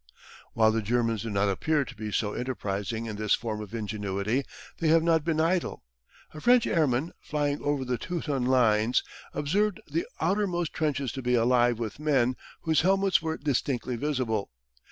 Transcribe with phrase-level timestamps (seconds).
[0.53, 4.43] While the Germans do not appear to be so enterprising in this form of ingenuity
[4.79, 5.83] they have not been idle.
[6.33, 11.77] A French airman flying over the Teuton lines observed the outermost trenches to be alive
[11.77, 14.49] with men whose helmets were distinctly visible.